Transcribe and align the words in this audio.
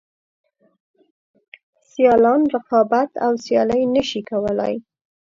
سیالان 1.89 2.41
رقابت 2.53 3.11
او 3.25 3.31
سیالي 3.45 3.81
نشي 3.95 4.21
کولای. 4.29 4.75